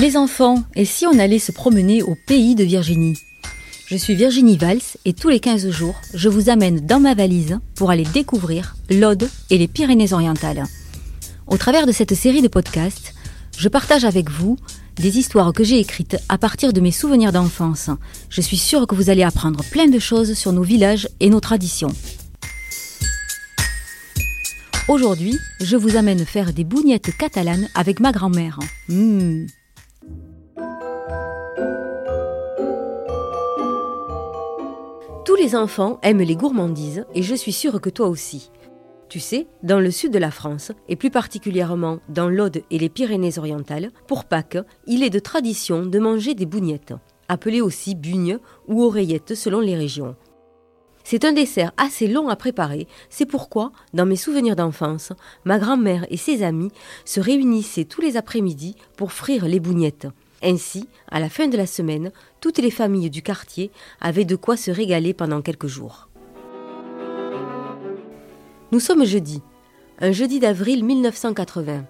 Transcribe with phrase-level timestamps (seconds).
[0.00, 3.18] Les enfants, et si on allait se promener au pays de Virginie?
[3.86, 7.58] Je suis Virginie Valls et tous les 15 jours, je vous amène dans ma valise
[7.74, 10.64] pour aller découvrir l'Aude et les Pyrénées-Orientales.
[11.46, 13.12] Au travers de cette série de podcasts,
[13.58, 14.56] je partage avec vous
[14.96, 17.90] des histoires que j'ai écrites à partir de mes souvenirs d'enfance.
[18.30, 21.40] Je suis sûre que vous allez apprendre plein de choses sur nos villages et nos
[21.40, 21.94] traditions.
[24.88, 28.58] Aujourd'hui, je vous amène faire des bougnettes catalanes avec ma grand-mère.
[28.88, 29.44] Mmh.
[35.30, 38.50] Tous les enfants aiment les gourmandises et je suis sûre que toi aussi.
[39.08, 42.88] Tu sais, dans le sud de la France, et plus particulièrement dans l'Aude et les
[42.88, 46.94] Pyrénées-Orientales, pour Pâques, il est de tradition de manger des bougnettes,
[47.28, 50.16] appelées aussi bugnes ou oreillettes selon les régions.
[51.04, 55.12] C'est un dessert assez long à préparer, c'est pourquoi, dans mes souvenirs d'enfance,
[55.44, 56.72] ma grand-mère et ses amis
[57.04, 60.08] se réunissaient tous les après-midi pour frire les bougnettes.
[60.42, 64.56] Ainsi, à la fin de la semaine, toutes les familles du quartier avaient de quoi
[64.56, 66.08] se régaler pendant quelques jours.
[68.72, 69.42] Nous sommes jeudi,
[70.00, 71.84] un jeudi d'avril 1980.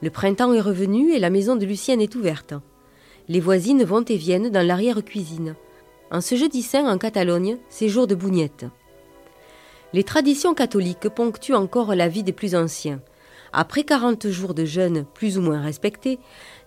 [0.00, 2.54] Le printemps est revenu et la maison de Lucienne est ouverte.
[3.28, 5.54] Les voisines vont et viennent dans l'arrière-cuisine.
[6.10, 8.66] En ce jeudi saint en Catalogne, c'est jour de bougnette.
[9.92, 13.00] Les traditions catholiques ponctuent encore la vie des plus anciens.
[13.54, 16.18] Après 40 jours de jeûne plus ou moins respectés,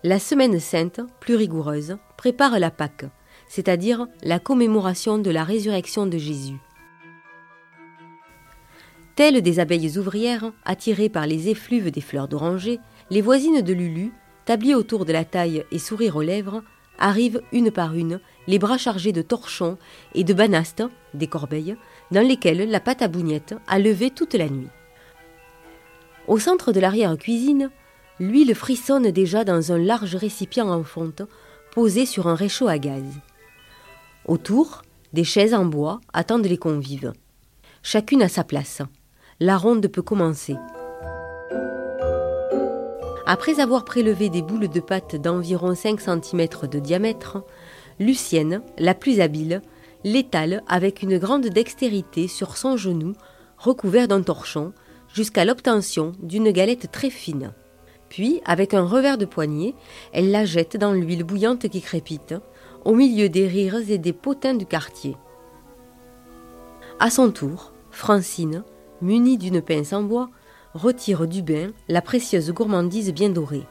[0.04, 3.06] la semaine sainte, plus rigoureuse, prépare la Pâque,
[3.48, 6.60] c'est-à-dire la commémoration de la résurrection de Jésus.
[9.16, 14.12] Telles des abeilles ouvrières, attirées par les effluves des fleurs d'oranger, les voisines de Lulu,
[14.46, 16.62] tabliées autour de la taille et sourire aux lèvres,
[17.00, 19.78] arrivent une par une, les bras chargés de torchons
[20.14, 20.84] et de banastes,
[21.16, 21.78] des corbeilles,
[22.12, 24.70] dans lesquelles la pâte à bougnette a levé toute la nuit.
[26.28, 27.70] Au centre de l'arrière-cuisine,
[28.20, 31.22] l'huile frissonne déjà dans un large récipient en fonte,
[31.72, 33.04] posé sur un réchaud à gaz.
[34.26, 34.82] Autour,
[35.14, 37.14] des chaises en bois attendent les convives.
[37.84, 38.82] Chacune à sa place.
[39.40, 40.56] La ronde peut commencer.
[43.28, 47.44] Après avoir prélevé des boules de pâte d'environ 5 cm de diamètre,
[48.00, 49.62] Lucienne, la plus habile,
[50.04, 53.14] l'étale avec une grande dextérité sur son genou,
[53.58, 54.74] recouvert d'un torchon,
[55.16, 57.54] jusqu'à l'obtention d'une galette très fine.
[58.10, 59.74] Puis, avec un revers de poignée,
[60.12, 62.36] elle la jette dans l'huile bouillante qui crépite,
[62.84, 65.16] au milieu des rires et des potins du quartier.
[67.00, 68.64] À son tour, Francine,
[69.02, 70.30] munie d'une pince en bois,
[70.74, 73.64] retire du bain la précieuse gourmandise bien dorée.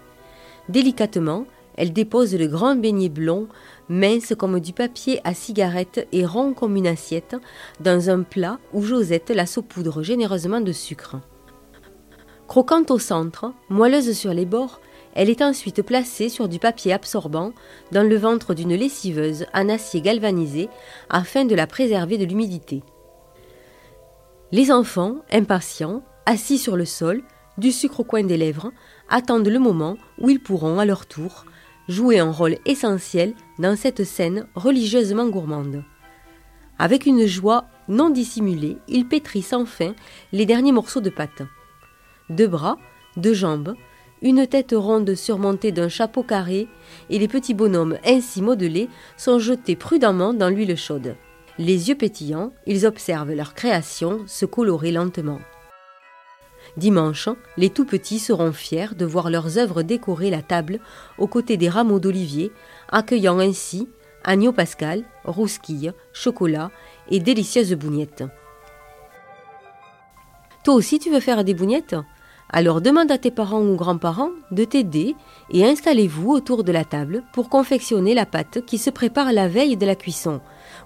[0.71, 1.45] Délicatement,
[1.77, 3.49] elle dépose le grand beignet blond,
[3.89, 7.37] mince comme du papier à cigarette et rond comme une assiette,
[7.81, 11.17] dans un plat où Josette la saupoudre généreusement de sucre.
[12.47, 14.81] Croquante au centre, moelleuse sur les bords,
[15.15, 17.53] elle est ensuite placée sur du papier absorbant
[17.91, 20.69] dans le ventre d'une lessiveuse en acier galvanisé
[21.09, 22.83] afin de la préserver de l'humidité.
[24.53, 27.23] Les enfants, impatients, assis sur le sol,
[27.57, 28.73] du sucre au coin des lèvres,
[29.09, 31.47] attendent le moment où ils pourront, à leur tour,
[31.89, 35.83] jouer un rôle essentiel dans cette scène religieusement gourmande.
[36.79, 39.95] Avec une joie non dissimulée, ils pétrissent enfin
[40.33, 41.43] les derniers morceaux de pâte.
[42.31, 42.79] Deux bras,
[43.17, 43.75] deux jambes,
[44.23, 46.69] une tête ronde surmontée d'un chapeau carré,
[47.11, 51.17] et les petits bonhommes ainsi modelés sont jetés prudemment dans l'huile chaude.
[51.59, 55.41] Les yeux pétillants, ils observent leur création se colorer lentement.
[56.79, 60.81] Dimanche, les tout petits seront fiers de voir leurs œuvres décorer la table
[61.19, 62.51] aux côtés des rameaux d'olivier,
[62.89, 63.89] accueillant ainsi
[64.25, 66.71] agneau pascal, rousquille, chocolat
[67.11, 68.25] et délicieuses bougnettes.
[70.65, 71.95] Toi aussi tu veux faire des bougnettes?
[72.51, 75.17] Alors demande à tes parents ou grands-parents de t'aider
[75.51, 79.77] et installez-vous autour de la table pour confectionner la pâte qui se prépare la veille
[79.77, 80.41] de la cuisson,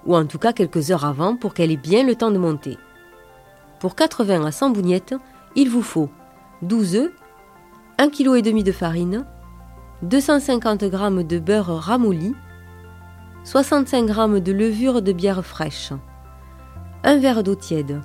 [0.05, 2.77] ou en tout cas quelques heures avant pour qu'elle ait bien le temps de monter.
[3.79, 5.15] Pour 80 à 100 bougnettes,
[5.55, 6.09] il vous faut
[6.61, 7.11] 12 œufs,
[7.99, 9.25] 1,5 kg de farine,
[10.01, 10.89] 250 g
[11.23, 12.33] de beurre ramolli,
[13.43, 15.91] 65 g de levure de bière fraîche,
[17.03, 18.01] un verre d'eau tiède,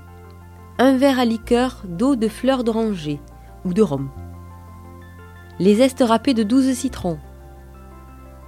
[0.78, 3.20] un verre à liqueur d'eau de fleurs d'oranger
[3.64, 4.08] ou de rhum,
[5.58, 7.18] les zestes râpés de 12 citrons,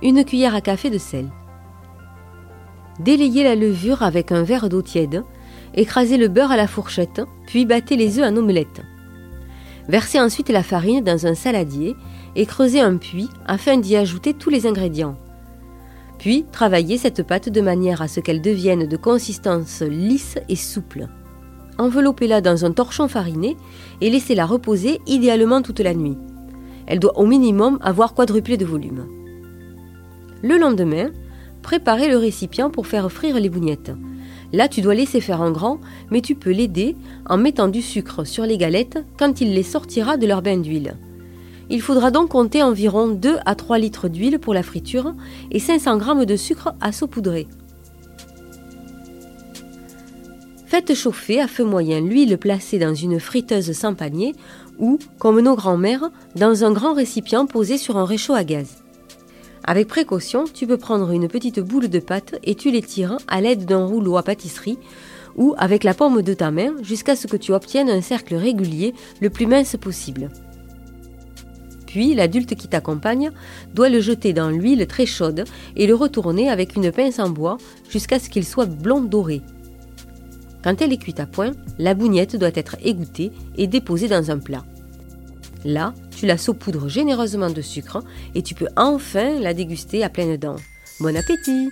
[0.03, 1.29] une cuillère à café de sel.
[3.01, 5.23] Délayez la levure avec un verre d'eau tiède
[5.75, 8.83] Écrasez le beurre à la fourchette, puis battez les œufs en omelette.
[9.89, 11.95] Versez ensuite la farine dans un saladier
[12.35, 15.17] et creusez un puits afin d'y ajouter tous les ingrédients.
[16.19, 21.09] Puis travaillez cette pâte de manière à ce qu'elle devienne de consistance lisse et souple.
[21.79, 23.57] Enveloppez-la dans un torchon fariné
[24.01, 26.17] et laissez-la reposer idéalement toute la nuit.
[26.87, 29.07] Elle doit au minimum avoir quadruplé de volume.
[30.43, 31.11] Le lendemain,
[31.63, 33.93] préparez le récipient pour faire frire les bougnettes.
[34.53, 35.81] Là, tu dois laisser faire en grand,
[36.11, 36.97] mais tu peux l'aider
[37.29, 40.97] en mettant du sucre sur les galettes quand il les sortira de leur bain d'huile.
[41.69, 45.15] Il faudra donc compter environ 2 à 3 litres d'huile pour la friture
[45.51, 47.49] et 500 g de sucre à saupoudrer.
[50.67, 54.35] Faites chauffer à feu moyen l'huile placée dans une friteuse sans panier
[54.81, 58.83] ou, comme nos grands-mères, dans un grand récipient posé sur un réchaud à gaz.
[59.63, 63.65] Avec précaution, tu peux prendre une petite boule de pâte et tu l'étires à l'aide
[63.65, 64.79] d'un rouleau à pâtisserie
[65.37, 68.93] ou avec la paume de ta main jusqu'à ce que tu obtiennes un cercle régulier
[69.21, 70.31] le plus mince possible.
[71.87, 73.31] Puis l'adulte qui t'accompagne
[73.73, 75.45] doit le jeter dans l'huile très chaude
[75.77, 77.57] et le retourner avec une pince en bois
[77.89, 79.43] jusqu'à ce qu'il soit blond doré.
[80.67, 84.39] Quand elle est cuite à point, la bougnette doit être égouttée et déposée dans un
[84.41, 84.65] plat.
[85.65, 88.03] Là, tu la saupoudres généreusement de sucre
[88.35, 90.57] et tu peux enfin la déguster à pleines dents.
[90.99, 91.71] Bon appétit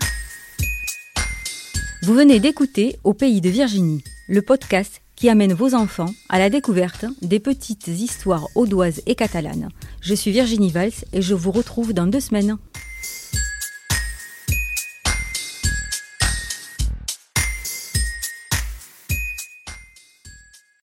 [2.04, 6.48] Vous venez d'écouter Au pays de Virginie, le podcast qui amène vos enfants à la
[6.48, 9.70] découverte des petites histoires audoises et catalanes.
[10.02, 12.58] Je suis Virginie Valls et je vous retrouve dans deux semaines.